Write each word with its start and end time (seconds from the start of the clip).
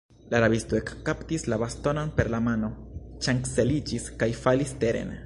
La 0.33 0.37
rabisto 0.43 0.77
ekkaptis 0.77 1.45
la 1.53 1.59
bastonon 1.63 2.11
per 2.21 2.27
la 2.37 2.41
mano, 2.47 2.71
ŝanceliĝis 3.27 4.09
kaj 4.25 4.35
falis 4.45 4.77
teren. 4.87 5.19